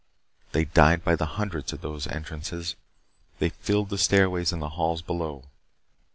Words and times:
They 0.51 0.65
died 0.65 1.03
by 1.03 1.15
the 1.15 1.27
hundreds 1.37 1.73
at 1.73 1.83
those 1.83 2.07
entrances. 2.07 2.73
They 3.37 3.49
filled 3.49 3.89
the 3.89 3.99
stairways 3.99 4.51
and 4.51 4.59
the 4.59 4.69
halls 4.69 5.03
below. 5.03 5.43